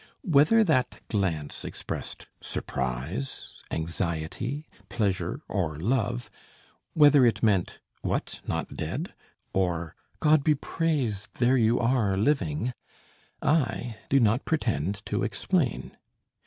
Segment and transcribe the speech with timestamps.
[0.23, 6.31] Whether that glance expressed surprise, anxiety, pleasure or love;
[6.95, 9.13] whether it meant "What, not dead!"
[9.53, 11.35] or "God be praised!
[11.35, 12.73] There you are, living!"
[13.43, 15.95] I do not pretend to explain.